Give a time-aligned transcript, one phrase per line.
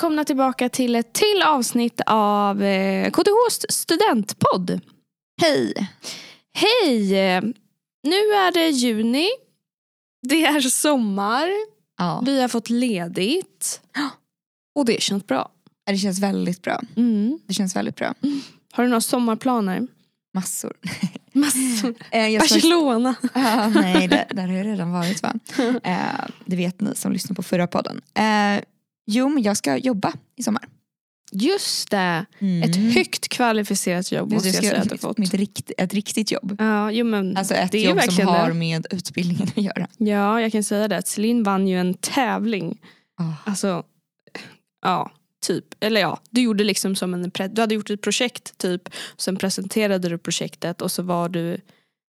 [0.00, 4.80] välkomna tillbaka till ett till avsnitt av eh, KTHs studentpodd.
[5.42, 5.74] Hej!
[6.54, 7.10] Hej!
[8.02, 9.28] Nu är det juni.
[10.28, 11.48] Det är sommar.
[11.98, 13.80] Ja, Vi har fått ledigt.
[14.74, 15.50] Och det känns bra.
[15.86, 16.80] det känns väldigt bra.
[16.96, 17.38] Mm.
[17.46, 18.14] Det känns väldigt bra.
[18.72, 19.86] Har du några sommarplaner?
[20.34, 20.72] Massor.
[21.32, 21.94] Massor.
[22.10, 23.14] Eh, Barcelona.
[23.34, 25.34] Ja, nej, där, där har jag redan varit va?
[25.84, 28.00] Eh, det vet ni som lyssnar på förra podden.
[28.14, 28.64] Eh,
[29.06, 30.68] jo, men jag ska jobba i sommar.
[31.32, 32.26] Just det.
[32.64, 35.18] Ett högt kvalificerat jobb måste jag säga att du fått.
[35.18, 36.56] mitt rikt, ett riktigt jobb.
[36.58, 38.54] Ja, jo, men Alltså ett det jobb som har det.
[38.54, 39.88] med utbildningen att göra.
[39.96, 41.06] Ja, jag kan säga det.
[41.06, 42.80] Celine vann ju en tävling.
[43.16, 43.32] Ah.
[43.50, 43.82] Alltså,
[44.82, 45.10] ja,
[45.46, 45.64] typ.
[45.80, 48.88] Eller ja, du gjorde liksom som en, du hade gjort ett projekt typ.
[49.16, 51.60] Sen presenterade du projektet och så var du,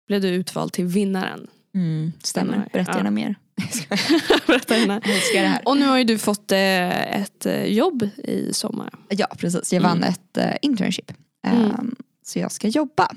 [0.09, 1.47] blev du utvald till vinnaren.
[1.75, 2.69] Mm, stämmer.
[2.73, 2.97] Berätta Ja.
[2.97, 3.35] gärna mer.
[4.47, 4.77] Berätta.
[4.79, 5.61] Jag älskar det här.
[5.69, 8.91] och nu har ju du fått eh, ett eh, jobb i sommar.
[9.09, 9.73] Ja, precis.
[9.73, 10.09] Jag vann Mm.
[10.09, 11.13] ett eh, internship.
[11.47, 11.65] Mm.
[11.65, 11.95] Ehm,
[12.27, 13.09] så jag ska jobba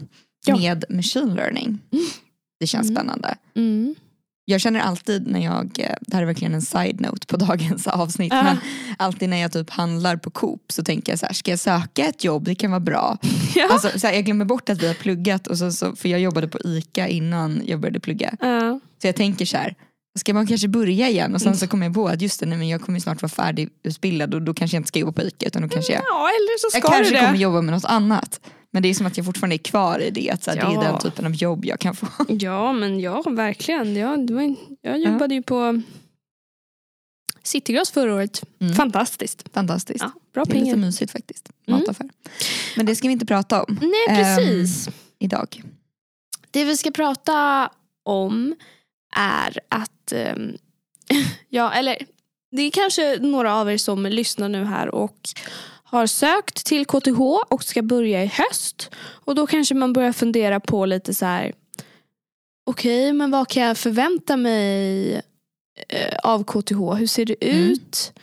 [0.46, 0.58] Ja.
[0.58, 1.80] med machine learning.
[2.60, 2.96] Det känns Mm.
[2.96, 3.36] spännande.
[3.56, 3.96] Mm.
[4.48, 8.34] Jag känner alltid när jag, eh, det här är verkligen en side-note på dagens avsnitt,
[8.34, 8.44] Ja.
[8.44, 8.58] men
[8.98, 12.06] alltid när jag typ handlar på Coop så tänker jag så här, ska jag söka
[12.06, 13.18] ett jobb, det kan vara bra.
[13.56, 13.68] Ja.
[13.72, 16.20] Alltså, så här, jag glömmer bort att vi har pluggat, och så, så, för jag
[16.20, 18.36] jobbade på ICA innan jag började plugga.
[18.40, 18.80] Ja.
[19.02, 19.76] Så jag tänker så här,
[20.20, 21.36] ska man kanske börja igen?
[21.36, 23.30] Och sen så kommer jag på att just det, nej, men jag kommer snart vara
[23.30, 26.30] färdigutbildad och då kanske jag inte ska jobba på ICA utan då kanske jag, ja,
[26.30, 27.26] eller så jag ska kanske du det.
[27.26, 28.40] kommer jobba med något annat.
[28.72, 30.64] Men det är som att jag fortfarande är kvar i det, att så här, det
[30.64, 30.82] är Ja.
[30.82, 32.08] den typen av jobb jag kan få.
[32.28, 33.96] Ja, men ja, verkligen.
[33.96, 35.82] Ja, en- jag jobbade ju på
[37.44, 38.44] Citygross förra året.
[38.60, 38.74] Mm.
[38.76, 39.46] Fantastiskt.
[39.54, 40.00] Fantastiskt.
[40.04, 40.76] Ja, bra Det är lite pengar.
[40.86, 41.50] mysigt faktiskt.
[41.68, 41.80] Mm.
[41.80, 42.10] Mataffär.
[42.76, 44.90] Men det ska vi inte prata om Nej, precis.
[45.20, 45.64] idag.
[46.52, 47.70] Det vi ska prata
[48.06, 48.56] om
[49.16, 50.58] är att, ehm,
[51.50, 51.98] ja eller
[52.52, 55.18] det är kanske några av er som lyssnar nu här och
[55.84, 58.92] har sökt till KTH och ska börja i höst.
[58.98, 61.54] Och då kanske man börjar fundera på lite så här.
[62.66, 65.14] Okej, men vad kan jag förvänta mig
[65.90, 66.96] eh, av KTH?
[66.98, 67.64] Hur ser det Mm.
[67.72, 68.14] ut?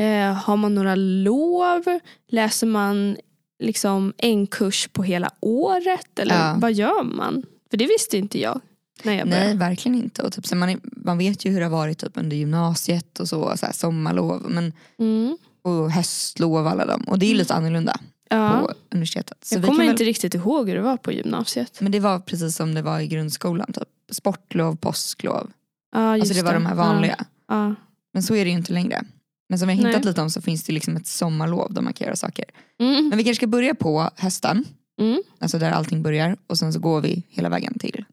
[0.00, 1.98] Eh, har man några lov?
[2.28, 3.16] Läser man
[3.62, 6.18] liksom en kurs på hela året?
[6.18, 6.54] Eller Ja.
[6.58, 7.42] vad gör man?
[7.70, 8.60] För det visste inte jag
[9.04, 9.46] jag började.
[9.46, 10.22] Nej, verkligen inte.
[10.22, 13.20] Och typ, så man, är, man vet ju hur det har varit typ, under gymnasiet
[13.20, 15.36] och så, så här, sommarlov men, Mm.
[15.62, 17.02] och höstlov alla dem.
[17.02, 18.00] Och det är ju lite annorlunda
[18.30, 18.50] Ja.
[18.60, 19.44] på universitetet.
[19.44, 21.80] Så Jag kommer väl- inte riktigt ihåg hur det var på gymnasiet.
[21.80, 23.72] Men det var precis som det var i grundskolan.
[23.72, 23.88] Typ.
[24.12, 25.50] Sportlov, påsklov.
[25.92, 27.24] Ja, Alltså det var de här vanliga.
[27.48, 27.74] Ja.
[28.12, 29.02] Men så är det ju inte längre.
[29.48, 30.08] Men som vi har hintat Nej.
[30.10, 32.44] lite om så finns det liksom ett sommarlov där man kan göra saker.
[32.80, 33.08] Mm.
[33.08, 34.64] Men vi kanske ska börja på hösten.
[35.00, 35.22] Mm.
[35.38, 36.36] Alltså där allting börjar.
[36.46, 38.04] Och sen så går vi hela vägen till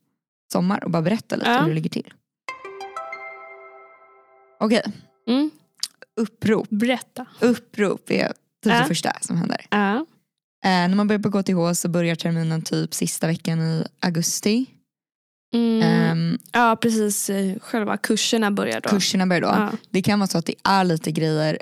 [0.51, 1.59] sommar och bara berätta lite Ja.
[1.61, 2.13] hur det ligger till.
[4.59, 4.83] Okej,
[5.27, 5.51] Mm.
[6.21, 6.69] upprop.
[6.69, 7.25] Berätta.
[7.41, 8.33] Upprop är typ
[8.73, 8.79] Ja.
[8.79, 9.65] det första som händer.
[9.69, 9.95] Ja.
[10.65, 14.65] Eh, när man börjar på KTH så börjar terminen typ sista veckan i augusti.
[15.53, 15.81] Mm.
[15.81, 17.29] Ehm, ja, precis.
[17.29, 18.89] Eh, Själva kurserna börjar då.
[18.89, 19.47] kurserna börjar då.
[19.47, 19.71] Ja.
[19.89, 21.57] Det kan vara så att det är lite grejer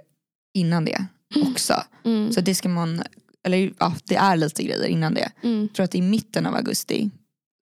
[0.54, 1.06] innan det
[1.52, 1.84] också.
[2.06, 2.32] Mm.
[2.32, 3.04] Så det ska man,
[3.44, 5.32] eller ja, det är lite grejer innan det.
[5.44, 5.62] Mm.
[5.62, 7.10] Jag tror att i mitten av augusti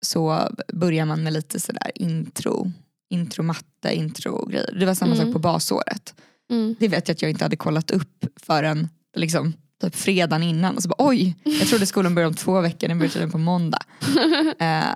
[0.06, 2.72] så börjar man med lite sådär intro,
[3.10, 4.74] intro matte, intro grejer.
[4.80, 5.24] Det var samma Mm.
[5.26, 6.14] sak på basåret.
[6.50, 6.74] Mm.
[6.80, 9.52] Det vet jag att jag inte hade kollat upp förrän liksom,
[9.82, 10.76] typ fredagen innan.
[10.76, 13.78] Och så bara, oj, jag trodde skolan började om två veckor, den började på måndag.
[14.58, 14.94] Eh,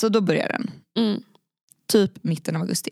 [0.00, 1.22] så då börjar den, Mm.
[1.92, 2.90] typ mitten av augusti.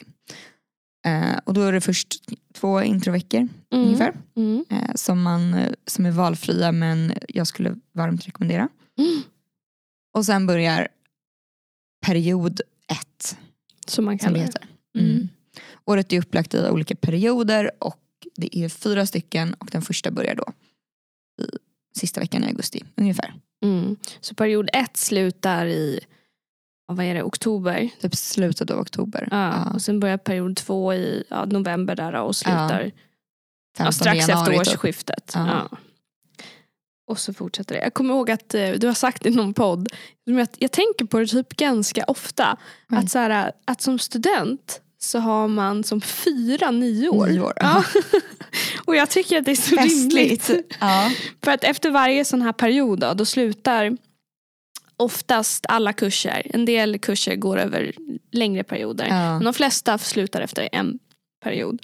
[1.07, 2.15] Eh, och då är det först
[2.55, 3.85] två introveckor Mm.
[3.87, 4.15] ungefär.
[4.37, 4.65] Mm.
[4.71, 5.57] Eh, som, man,
[5.87, 8.69] som är valfria men jag skulle varmt rekommendera.
[8.99, 9.23] Mm.
[10.17, 10.89] Och sen börjar
[12.03, 13.37] period ett
[13.87, 15.01] Som man kallar det.
[15.01, 15.29] Mm.
[15.85, 17.99] Året är upplagt i olika perioder och
[18.37, 20.45] det är fyra stycken och den första börjar då
[21.43, 21.49] i
[21.99, 23.35] sista veckan i augusti ungefär.
[23.65, 23.97] Mm.
[24.21, 26.01] Så period ett slutar i
[26.87, 27.89] vad är det, oktober.
[28.01, 29.29] Typ slutet av oktober.
[29.31, 29.71] Ja.
[29.75, 32.91] Och sen börjar period två i ja, november där och slutar ja.
[33.77, 34.61] 15 strax efter typ.
[34.61, 35.33] årsskiftet.
[35.35, 35.69] Ja.
[37.13, 37.81] Och så fortsätter det.
[37.81, 39.89] Jag kommer ihåg att eh, du har sagt i någon podd,
[40.25, 42.57] jag, jag tänker på det typ ganska ofta,
[42.91, 42.99] Oj.
[42.99, 47.27] att, så här, att som student så har man som fyra nyår.
[47.27, 47.85] Nyår, Ja.
[48.85, 50.43] och jag tycker att det är så rimligt.
[50.43, 50.77] Festligt.
[50.81, 51.11] Ja.
[51.45, 53.97] För att efter varje sån här period då, då slutar
[54.97, 56.47] oftast alla kurser.
[56.55, 57.93] En del kurser går över
[58.33, 59.07] längre perioder.
[59.07, 59.33] Ja.
[59.35, 60.99] Men de flesta slutar efter en
[61.45, 61.83] period.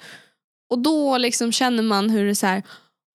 [0.69, 2.63] Och då liksom känner man hur det är så här,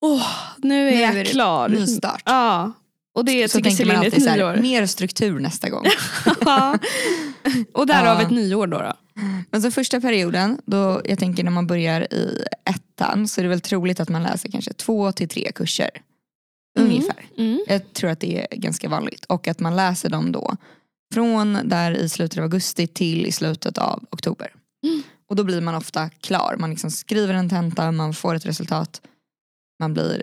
[0.04, 0.26] åh,
[0.58, 1.68] nu är Nu jag klar.
[1.68, 2.22] Ny start.
[2.24, 2.72] Ja.
[3.14, 4.54] Och det Så tycker tänker man Celine är alltid ett nyår.
[4.54, 5.84] här, mer struktur nästa gång.
[7.72, 8.22] Och därav Ja.
[8.22, 8.78] ett nyår då.
[8.78, 8.92] då.
[9.50, 13.48] Men så första perioden, då jag tänker när man börjar i ettan så är det
[13.48, 15.90] väl troligt att man läser kanske två till tre kurser.
[16.78, 16.90] Mm.
[16.90, 17.24] Ungefär.
[17.38, 17.64] Mm.
[17.68, 19.24] Jag tror att det är ganska vanligt.
[19.24, 20.56] Och att man läser dem då
[21.14, 24.52] från där i slutet av augusti till i slutet av oktober.
[24.86, 25.02] Mm.
[25.28, 26.56] Och då blir man ofta klar.
[26.58, 29.00] Man liksom skriver en tenta, man får ett resultat,
[29.80, 30.22] man blir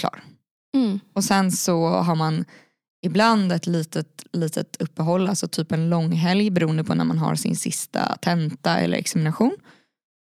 [0.00, 0.22] klar.
[0.74, 1.00] Mm.
[1.12, 2.44] Och sen så har man
[3.06, 7.56] ibland ett litet, litet uppehåll, alltså typ en långhelg beroende på när man har sin
[7.56, 9.56] sista tenta eller examination.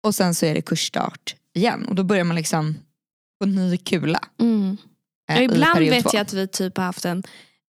[0.07, 2.75] Och sen så är det kursstart igen och då börjar man liksom
[3.41, 4.21] på ny kula.
[4.41, 4.77] Mm.
[5.39, 6.11] i ibland vet två.
[6.13, 7.23] jag att vi typ har haft en,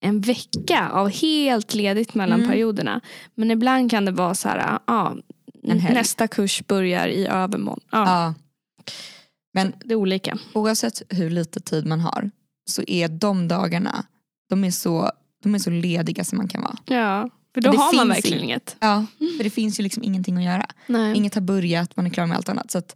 [0.06, 2.51] en vecka av helt ledigt mellan Mm.
[2.51, 3.01] perioderna.
[3.36, 5.18] Men ibland kan det vara så här, ja,
[5.63, 5.94] helg.
[5.94, 7.79] nästa kurs börjar i övermorgon.
[7.91, 8.33] Ja, Ja.
[9.53, 10.38] Men Det är olika.
[10.53, 12.31] oavsett hur lite tid man har
[12.69, 14.05] så är de dagarna,
[14.50, 15.11] de är så,
[15.44, 16.77] de är så lediga som man kan vara.
[16.85, 18.75] Ja, för då Det har man finns verkligen ing- inget.
[18.79, 19.05] Ja,
[19.38, 20.65] för det finns ju liksom ingenting att göra.
[20.88, 21.17] Nej.
[21.17, 22.71] Inget har börjat, man är klar med allt annat.
[22.71, 22.95] Så att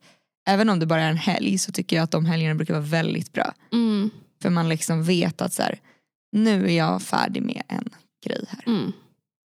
[0.50, 2.84] även om det bara är en helg så tycker jag att de helgerna brukar vara
[2.86, 3.54] väldigt bra.
[3.74, 4.10] Mm.
[4.42, 5.80] För man liksom vet att så här,
[6.32, 7.90] nu är jag färdig med en
[8.26, 8.64] grej här.
[8.68, 8.92] Mm.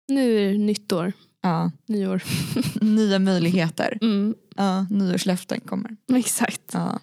[0.08, 2.22] Nu är det nytt år, Ja, nyår.
[2.84, 3.98] nya möjligheter.
[4.00, 4.34] Mm.
[4.56, 5.96] Ja, nyårslöften kommer.
[6.14, 6.60] Exakt.
[6.72, 7.00] Ja.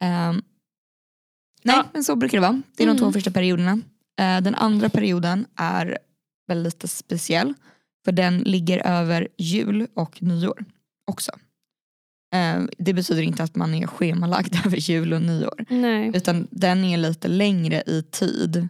[0.00, 0.42] Ehm,
[1.62, 1.84] nej, Ja.
[1.92, 2.62] men så brukar det vara.
[2.76, 3.02] Det är de Mm.
[3.02, 3.72] två första perioderna.
[4.20, 5.98] Eh, den andra perioden är
[6.48, 7.54] väl lite speciell.
[8.04, 10.64] För den ligger över jul och nyår
[11.10, 11.32] också.
[12.34, 15.64] Eh, det betyder inte att man är schemalagd över jul och nyår.
[15.68, 16.10] Nej.
[16.14, 18.68] Utan den är lite längre i tid.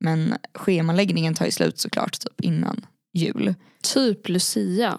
[0.00, 3.54] Men schemaläggningen tar ju slut såklart typ innan jul.
[3.82, 4.98] Typ Lucia.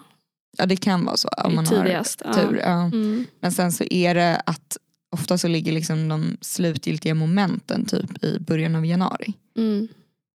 [0.58, 2.22] Ja det kan vara så om man tidigast.
[2.24, 2.56] har tur.
[2.56, 2.82] Ja.
[2.84, 3.26] Mm.
[3.40, 4.76] Men sen så är det att
[5.10, 9.34] ofta så ligger liksom de slutgiltiga momenten typ i början av januari.
[9.56, 9.88] Mm.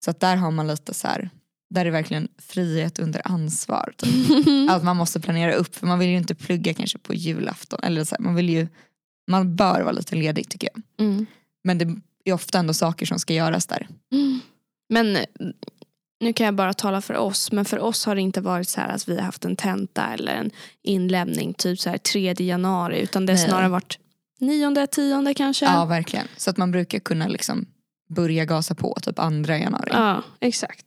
[0.05, 1.29] Så att där har man lite så här,
[1.69, 3.93] där är det verkligen frihet under ansvar.
[3.97, 4.69] Typ.
[4.69, 7.79] Att man måste planera upp för man vill ju inte plugga kanske på julafton.
[7.83, 8.67] Eller så här, man, vill ju,
[9.27, 11.07] man bör vara lite ledig tycker jag.
[11.07, 11.25] Mm.
[11.63, 13.87] Men det är ofta ändå saker som ska göras där.
[14.89, 15.17] Men
[16.23, 18.81] nu kan jag bara tala för oss, men för oss har det inte varit så
[18.81, 23.01] här att vi har haft en tenta eller en inlämning typ så här 3 januari
[23.01, 23.99] utan det har snarare varit
[24.39, 25.65] nionde, tionde kanske.
[25.65, 26.27] Ja verkligen.
[26.37, 27.65] Så att man brukar kunna liksom
[28.09, 29.89] börja gasa på typ andra januari.
[29.91, 30.85] Ja, exakt.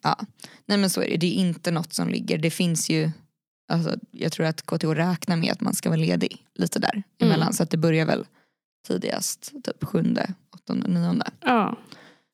[0.66, 1.16] Nej men så är det.
[1.16, 2.38] Det är inte något som ligger.
[2.38, 3.10] Det finns ju,
[3.72, 7.42] alltså, jag tror att KTH räknar med att man ska vara ledig lite där emellan.
[7.42, 7.52] Mm.
[7.52, 8.26] Så att det börjar väl
[8.86, 11.30] tidigast typ sjunde, åttonde, nionde.
[11.40, 11.76] Ja,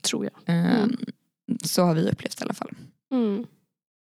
[0.03, 0.33] tror jag.
[0.47, 0.97] Ehm,
[1.65, 2.71] Så har vi upplevt i alla fall.
[3.13, 3.47] Mm.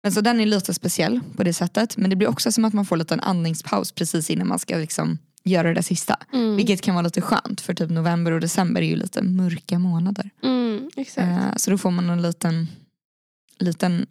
[0.04, 1.98] Men så den är lite speciell på det sättet.
[1.98, 4.78] Men det blir också som att man får lite en andningspaus precis innan man ska
[4.78, 6.20] liksom göra det där sista.
[6.34, 6.56] Mm.
[6.56, 10.30] Vilket kan vara lite skönt för typ november och december är ju lite mörka månader.
[10.44, 10.90] Mm.
[11.18, 12.68] Eh, Så då får man en liten,
[13.60, 14.06] liten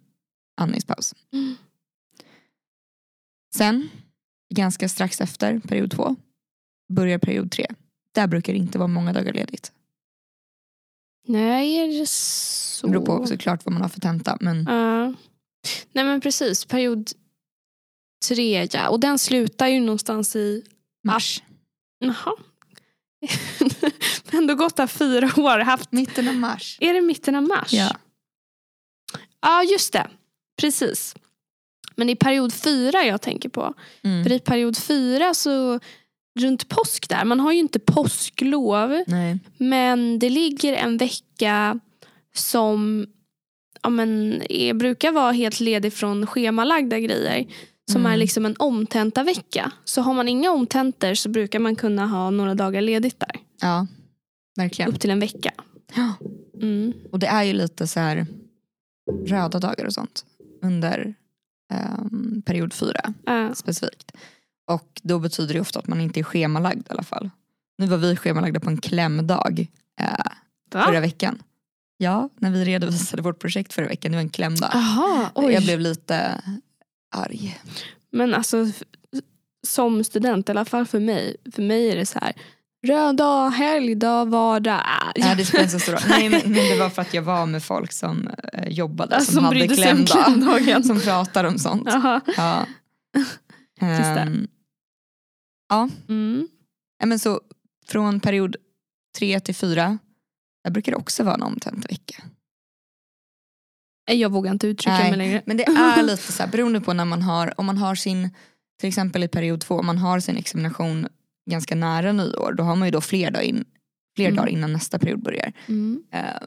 [0.61, 1.15] andningspaus.
[1.33, 1.55] Mm.
[3.55, 3.89] Sen,
[4.53, 6.15] ganska strax efter period två,
[6.93, 7.67] börjar period tre.
[8.15, 9.71] Där brukar det inte vara många dagar ledigt.
[11.27, 12.87] Nej, är det så?
[12.87, 14.37] Det beror på såklart vad man har för tenta.
[14.41, 15.13] Men Ja.
[15.91, 17.09] Nej men precis, period
[18.27, 18.89] tre ja.
[18.89, 20.63] Och den slutar ju någonstans i,
[21.03, 21.43] mars,
[21.99, 22.33] jaha.
[24.31, 25.59] Ändå gått där fyra år.
[25.59, 26.77] Haft, mitten av mars.
[26.81, 27.73] är det mitten av mars?
[27.73, 27.95] Ja.
[29.41, 30.09] Ja just det,
[30.61, 31.15] precis.
[31.95, 33.73] Men i period fyra jag tänker på.
[34.03, 34.23] Mm.
[34.23, 35.79] För i period fyra så
[36.39, 39.03] runt påsk där, man har ju inte påsklov.
[39.07, 39.39] Nej.
[39.57, 41.79] Men det ligger en vecka
[42.35, 43.07] som
[43.81, 47.47] ja, men, är, brukar vara helt ledig från schemalagda grejer.
[47.91, 48.11] Som Mm.
[48.13, 49.71] är liksom en omtenta vecka.
[49.83, 53.35] Så har man inga omtentor så brukar man kunna ha några dagar ledigt där.
[53.61, 53.87] Ja,
[54.57, 54.91] verkligen.
[54.91, 55.51] Upp till en vecka.
[55.95, 56.13] Ja.
[56.61, 56.93] Mm.
[57.11, 58.25] Och det är ju lite så här
[59.25, 60.25] röda dagar och sånt
[60.63, 61.13] under
[61.73, 63.55] ehm, period fyra Ja.
[63.55, 64.11] specifikt.
[64.73, 67.29] Och då betyder det ofta att man inte är schemalagd i alla fall.
[67.77, 69.67] Nu var vi schemalagda på en klämdag
[70.01, 70.07] eh,
[70.73, 70.83] Va?
[70.85, 71.43] förra veckan.
[71.97, 74.69] Ja, när vi redovisade vårt projekt förra veckan, det var en klämdag.
[74.73, 75.53] Aha, oj.
[75.53, 76.41] Jag blev lite
[77.15, 77.59] arg.
[78.11, 78.67] Men alltså
[79.67, 81.35] som student, i alla fall för mig.
[81.51, 82.33] För mig är det så här.
[82.87, 84.79] Röd dag, helgdag, vardag.
[84.85, 86.01] Ah, Nej, det spelar inte så stor roll.
[86.09, 89.33] Nej, men, men det var för att jag var med folk som eh, jobbade, som,
[89.33, 90.83] som hade klämdag.
[90.85, 91.83] Som pratar om sånt.
[91.85, 92.21] Jaha.
[92.37, 92.65] Ja.
[93.81, 94.15] Just
[95.71, 96.47] Ehm, Mm.
[96.99, 97.41] ja, men så
[97.87, 98.55] från period
[99.17, 99.97] tre till fyra,
[100.63, 102.23] där brukar det också vara en omtänd vecka.
[104.11, 105.09] Jag vågar inte uttrycka Nej.
[105.09, 105.41] mig längre.
[105.45, 108.29] Men det är lite så här, beroende på när man har, om man har sin,
[108.79, 111.07] till exempel i period två, om man har sin examination
[111.49, 113.65] ganska nära nyår, då har man ju då fler, dag in,
[114.15, 114.35] fler Mm.
[114.35, 115.53] dagar innan nästa period börjar.
[115.67, 116.03] Mm.
[116.11, 116.41] Eh,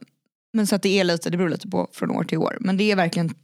[0.53, 2.57] Men så att det är lite, det beror lite på från år till år.
[2.61, 3.35] Men det är verkligen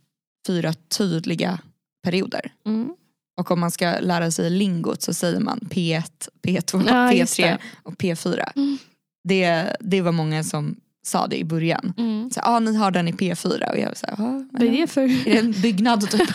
[0.47, 1.59] fyra tydliga
[2.03, 2.53] perioder.
[2.67, 2.95] Mm.
[3.41, 6.03] Och om man ska lära sig lingot så säger man P1,
[6.43, 7.59] P2, Ja, just P3 det.
[7.83, 8.53] och P4.
[8.57, 8.79] Mm.
[9.25, 11.93] Det, det var många som sa det i början.
[11.99, 12.31] Mm.
[12.31, 14.71] Så, ah, ni har den i P4 och jag var så här, "Ja, Vad är
[14.73, 15.01] det för...
[15.03, 16.31] är det en byggnad typ?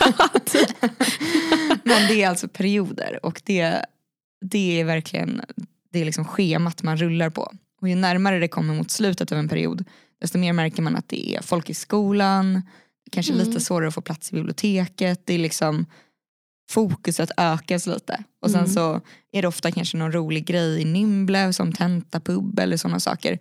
[1.82, 3.84] Men det är alltså perioder och det,
[4.40, 5.40] det är verkligen
[5.92, 7.52] det är liksom schemat man rullar på.
[7.80, 9.84] Och ju närmare det kommer mot slutet av en period
[10.20, 12.62] desto mer märker man att det är folk i skolan,
[13.12, 13.46] kanske Mm.
[13.48, 15.20] lite svårare att få plats i biblioteket.
[15.24, 15.86] Det är liksom
[16.70, 18.24] fokuset ökas lite.
[18.42, 18.72] Och sen Mm.
[18.72, 19.00] så
[19.32, 23.38] är det ofta kanske någon rolig grej i Nimble som tentapub eller sådana saker.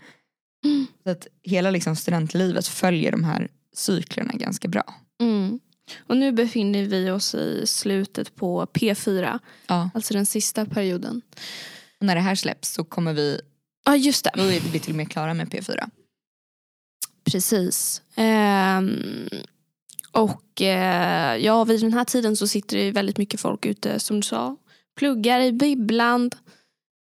[0.65, 0.87] Mm.
[1.03, 4.83] Så att hela liksom studentlivet följer de här cyklerna ganska bra.
[5.21, 5.59] Mm.
[6.07, 9.89] Och nu befinner vi oss i slutet på P4, Ja.
[9.93, 11.21] alltså den sista perioden.
[11.99, 13.41] Och när det här släpps så kommer vi,
[13.85, 14.31] Ja just det.
[14.35, 15.89] då är vi till och med klara med P4.
[17.31, 18.01] Precis.
[18.15, 19.29] Ehm,
[20.15, 24.15] och eh, ja, vid den här tiden så sitter det väldigt mycket folk ute som
[24.15, 24.57] du sa.
[24.97, 26.31] Pluggar i bibblan.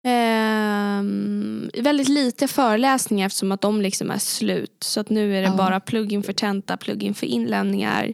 [0.05, 4.77] Ehm, väldigt lite föreläsningar eftersom att de liksom är slut.
[4.85, 5.57] Så att nu är det Ja.
[5.57, 8.13] bara plugg inför tenta, plugg inför inlämningar.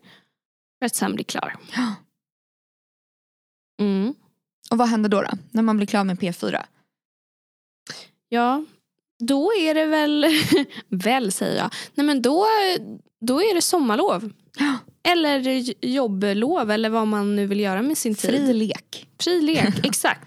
[0.78, 1.57] För att sen bli klar.
[1.76, 1.95] Ja.
[3.81, 4.14] Mm.
[4.71, 5.28] Och vad händer då, då?
[5.50, 6.64] När man blir klar med P4?
[8.28, 8.64] Ja,
[9.19, 10.26] då är det väl,
[10.88, 12.47] väl säger jag, nej men då,
[13.21, 14.33] då är det sommarlov.
[14.59, 14.78] Ja.
[15.02, 18.31] Eller jobblov eller vad man nu vill göra med sin tid.
[18.31, 19.07] Fri lek.
[19.21, 20.21] Fri lek, exakt.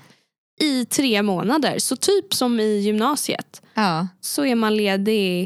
[0.62, 4.08] I tre månader, så typ som i gymnasiet Ja.
[4.22, 5.42] så är man ledig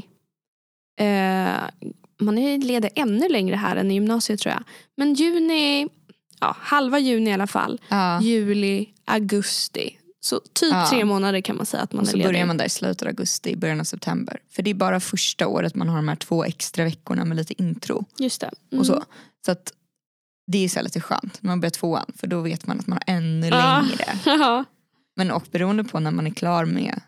[0.99, 1.63] eh,
[2.19, 4.63] man är ledig ännu längre här än i gymnasiet tror jag.
[4.97, 5.87] Men juni,
[6.39, 7.81] ja, halva juni i alla fall.
[7.89, 8.21] ja.
[8.21, 9.97] Juli, augusti.
[10.25, 10.87] Så typ Ja.
[10.89, 12.29] tre månader kan man säga att man Och är så ledig.
[12.29, 14.39] börjar man där i slutet av augusti, början av september.
[14.49, 17.61] För det är bara första året man har de här två extra veckorna med lite
[17.61, 18.05] intro.
[18.19, 18.51] Just det.
[18.71, 18.79] Mm.
[18.79, 19.03] och så.
[19.45, 19.73] Så att
[20.51, 22.99] det är så lite skönt när man börjar tvåan för då vet man att man
[23.05, 23.85] har ännu Ja.
[23.89, 24.65] längre.
[25.15, 27.01] Men och beroende på när man är klar med,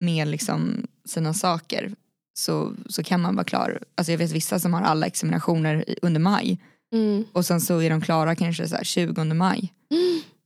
[0.00, 1.94] med liksom sina saker
[2.38, 3.82] så, så kan man vara klar.
[3.94, 6.58] Alltså jag vet vissa som har alla examinationer under maj
[6.92, 7.24] Mm.
[7.32, 9.72] och sen så är de klara kanske så här 20 maj.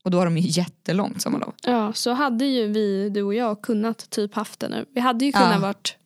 [0.05, 1.55] Och då har de ju jättelångt sommarlov.
[1.63, 4.85] ja, så hade ju vi, du och jag, kunnat typ haft det nu.
[4.95, 5.39] Vi hade ju Ja.
[5.41, 5.97] kunnat varit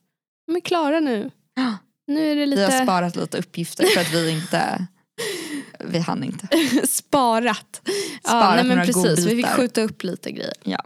[0.52, 1.30] men klara nu.
[1.54, 1.74] Ja.
[2.06, 4.86] Nu är det Vi har lite sparat lite uppgifter för att vi inte,
[5.84, 6.48] vi hann inte.
[6.86, 7.80] sparat.
[7.84, 7.90] Ja,
[8.30, 9.56] Sparat nej, men precis, vi fick godbitar.
[9.56, 10.54] skjuta upp lite grejer.
[10.64, 10.82] Ja.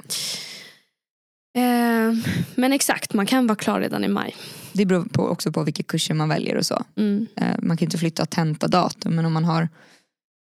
[1.59, 2.15] Eh,
[2.55, 4.37] men exakt, man kan vara klar redan i maj.
[4.73, 6.85] Det beror på, också på vilka kurser man väljer och så.
[6.97, 7.27] Mm.
[7.37, 9.69] Eh, Man kan inte flytta tentadatum men om man har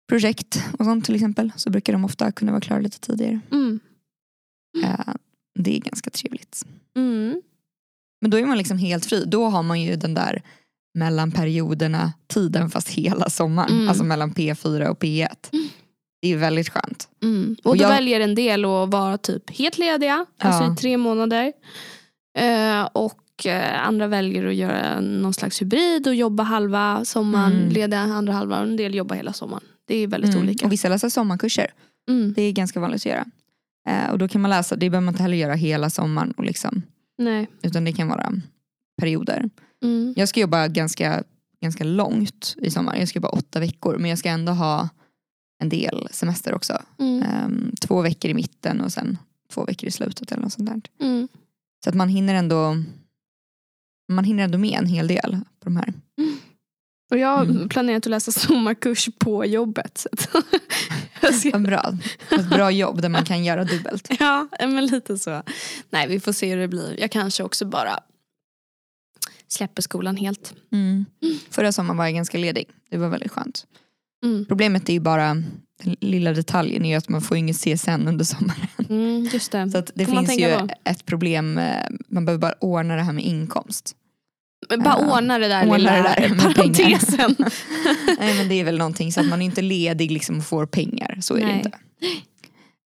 [0.09, 3.39] projekt och sånt till exempel så brukar de ofta kunna vara klara lite tidigare.
[3.51, 3.79] Mm.
[4.83, 5.13] Eh,
[5.59, 6.65] Det är ganska trevligt.
[6.95, 7.41] Mm.
[8.21, 9.23] Men då är man liksom helt fri.
[9.27, 10.41] Då har man ju den där
[10.97, 13.71] mellan perioderna tiden fast hela sommaren.
[13.71, 13.89] Mm.
[13.89, 15.27] Alltså mellan P4 och P1.
[16.21, 17.09] Det är väldigt skönt.
[17.23, 17.55] Mm.
[17.63, 20.73] Och, Och då jag- väljer en del att vara typ helt lediga, alltså Ja.
[20.73, 21.53] i tre månader.
[22.39, 27.69] Eh, och eh, andra väljer att göra någon slags hybrid och jobba halva sommaren, Mm.
[27.69, 29.63] lediga andra halva och en del jobbar hela sommaren.
[29.85, 30.43] Det är väldigt Mm.
[30.43, 30.65] olika.
[30.65, 31.73] Och vissa läser sommarkurser.
[32.09, 32.33] Mm.
[32.33, 33.25] Det är ganska vanligt att göra.
[33.89, 36.31] Eh, Och då kan man läsa, det behöver man inte heller göra hela sommaren.
[36.31, 36.81] Och liksom,
[37.17, 37.47] Nej.
[37.61, 38.33] utan det kan vara
[38.97, 39.49] perioder.
[39.83, 40.13] Mm.
[40.17, 41.23] Jag ska jobba ganska,
[41.61, 42.95] ganska långt i sommar.
[42.95, 44.89] Jag ska jobba åtta veckor men jag ska ändå ha
[45.59, 46.81] en del semester också.
[46.99, 49.17] Ehm, två veckor i mitten och sen
[49.53, 50.81] två veckor i slutet eller något sånt där.
[51.07, 51.27] Mm.
[51.83, 52.83] Så att man hinner ändå
[54.11, 55.93] man hinner ändå med en hel del på de här.
[57.13, 57.69] Och jag har Mm.
[57.69, 60.07] planerat att läsa sommarkurs på jobbet.
[61.39, 61.97] Ska, bra.
[62.31, 64.07] Ett bra jobb där man kan göra dubbelt.
[64.19, 65.43] ja, men lite så.
[65.89, 66.99] Nej, vi får se hur det blir.
[66.99, 67.99] Jag kanske också bara
[69.47, 70.53] släpper skolan helt.
[70.71, 71.05] Mm.
[71.49, 72.69] Förra sommaren var jag ganska ledig.
[72.89, 73.65] Det var väldigt skönt.
[74.25, 74.45] Mm.
[74.45, 75.27] Problemet är ju bara
[75.83, 78.67] den lilla detaljen är att man får inget CSN under sommaren.
[78.89, 79.71] Mm, just det.
[79.71, 80.67] Så att det Får finns ju på.
[80.83, 81.57] ett problem.
[81.57, 81.75] eh,
[82.07, 83.95] Man behöver bara ordna det här med inkomst.
[84.69, 85.17] Bara Ja.
[85.17, 87.35] ordna det där Ordna lilla det där parentesen.
[88.19, 90.65] Nej men det är väl någonting så att man är inte ledig liksom och får
[90.65, 91.17] pengar.
[91.21, 91.57] Så är det Nej.
[91.57, 91.69] inte.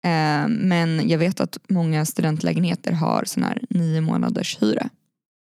[0.06, 4.90] Eh, Men jag vet att många studentlägenheter har sån här nio månaders hyra.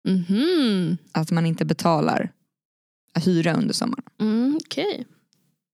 [0.07, 0.97] Mhm.
[1.11, 2.31] Att man inte betalar
[3.25, 4.03] hyra under sommaren.
[4.21, 5.05] Mm, Okej.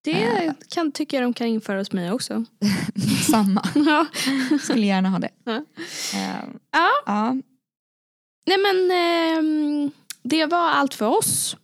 [0.03, 0.53] Det Eh.
[0.69, 2.45] kan, tycker jag de kan införa hos mig också.
[3.31, 3.67] Samma.
[3.75, 4.05] ja.
[4.61, 5.29] Skulle gärna ha det.
[5.43, 5.55] Ja.
[6.13, 6.89] Eh, Ja.
[7.05, 7.35] ja.
[8.47, 9.91] Nej men ehm,
[10.29, 11.57] det var allt för oss.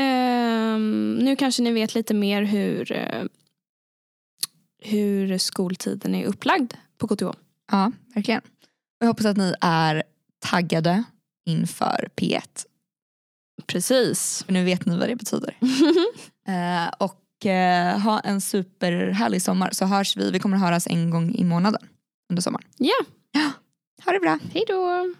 [0.00, 3.24] Ehm, nu kanske ni vet lite mer hur, eh,
[4.82, 7.24] hur skoltiden är upplagd på KTH.
[7.72, 8.40] ja, verkligen.
[8.98, 10.02] Jag hoppas att ni är
[10.38, 11.04] taggade
[11.46, 12.64] inför P1.
[13.66, 14.42] Precis.
[14.44, 15.56] För nu vet ni vad det betyder.
[16.48, 20.30] Eh, och eh, ha en superhärlig sommar så hörs vi.
[20.30, 21.88] Vi kommer att höras en gång i månaden
[22.30, 22.64] under sommaren.
[22.76, 22.94] Ja,
[24.04, 24.38] Ha det bra.
[24.52, 25.14] hej då.